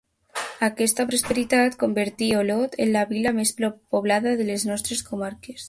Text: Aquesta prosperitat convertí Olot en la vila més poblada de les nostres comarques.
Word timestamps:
Aquesta 0.67 1.03
prosperitat 1.11 1.77
convertí 1.83 2.31
Olot 2.39 2.79
en 2.87 2.91
la 2.97 3.05
vila 3.13 3.35
més 3.41 3.55
poblada 3.69 4.35
de 4.41 4.49
les 4.51 4.69
nostres 4.73 5.07
comarques. 5.13 5.57